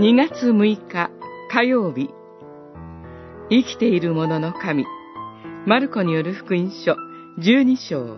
[0.00, 1.10] 2月6日
[1.50, 2.08] 火曜日
[3.50, 4.86] 生きている者のの神
[5.66, 6.96] マルコによる福音書
[7.38, 8.16] 12章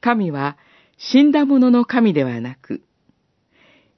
[0.00, 0.58] 神は
[0.98, 2.82] 死んだ者の神ではなく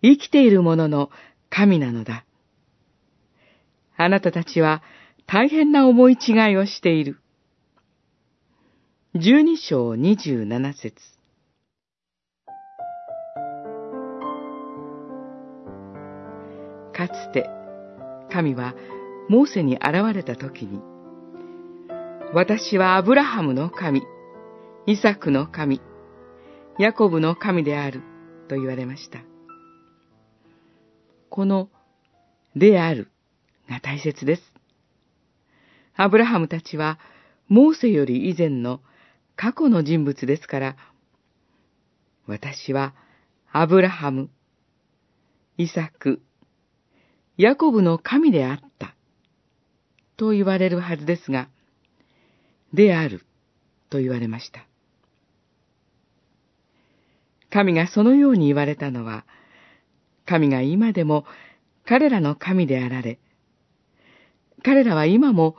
[0.02, 1.09] 生きている者の
[1.48, 2.27] 神なのだ。
[3.97, 4.83] あなたたちは
[5.27, 7.19] 大変な思い違いをしている。
[9.14, 11.17] 十二章二十七節
[16.98, 17.48] かつて、
[18.29, 18.75] 神は
[19.29, 20.80] モーセに現れた時に、
[22.34, 24.02] 私はアブラハムの神、
[24.87, 25.80] イサクの神、
[26.77, 28.03] ヤコブの神である
[28.48, 29.20] と言われました。
[31.30, 31.69] この、
[32.56, 33.12] である
[33.70, 34.42] が大切です。
[35.94, 36.98] アブラハムたちは、
[37.47, 38.81] モーセより以前の
[39.37, 40.77] 過去の人物ですから、
[42.27, 42.92] 私は
[43.53, 44.31] アブラハム、
[45.59, 46.22] イサク、
[47.39, 48.97] ヤコブの神であった、
[50.17, 51.48] と言われるはずですが、
[52.75, 53.25] である、
[53.91, 54.67] と言われました。
[57.48, 59.25] 神がそのように言われたのは、
[60.27, 61.25] 神が今でも
[61.86, 63.20] 彼らの神であられ、
[64.64, 65.55] 彼らは今も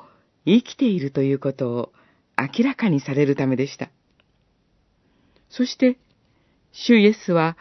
[0.46, 1.94] 生きているということを
[2.38, 3.90] 明らかにされるためでした。
[5.50, 5.98] そして、
[6.74, 7.58] 主イエスは、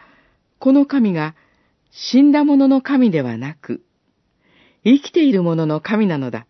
[0.59, 1.35] この神が
[1.89, 3.81] 死んだ者の神ではなく、
[4.83, 6.45] 生きている者の神なのだ、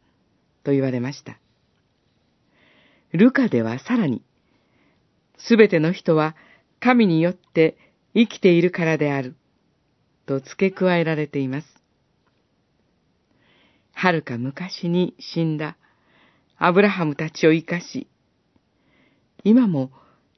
[0.64, 1.40] と言われました。
[3.12, 4.22] ルカではさらに、
[5.38, 6.36] すべての人は
[6.80, 7.78] 神によって
[8.14, 9.36] 生きているからである、
[10.26, 11.68] と付け加えられています。
[13.94, 15.76] はるか昔に死んだ
[16.58, 18.08] アブラハムたちを生かし、
[19.44, 19.92] 今も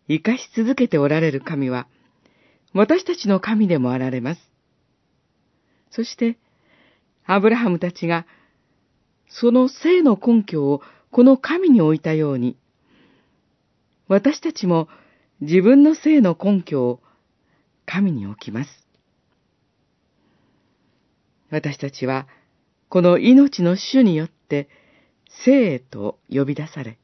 [0.08, 1.88] 生かし続けておられる神は、
[2.74, 4.42] 私たちの神でもあられます。
[5.90, 6.38] そして、
[7.26, 8.26] アブラハムたちが、
[9.30, 12.58] その生の根拠をこの神に置いたように、
[14.08, 14.90] 私たちも
[15.40, 17.02] 自分の生の根拠を
[17.86, 18.70] 神に置きます。
[21.50, 22.28] 私たちは、
[22.90, 24.70] この命の主によって、
[25.46, 26.98] 生へと呼び出され、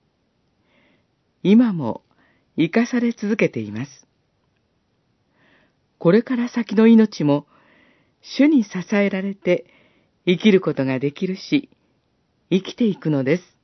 [1.44, 2.02] 今も
[2.58, 4.08] 生かされ続けています。
[5.98, 7.48] これから先の命も、
[8.22, 9.66] 主に支えられて
[10.28, 11.70] 生きることができるし、
[12.52, 13.57] 生きていくのです。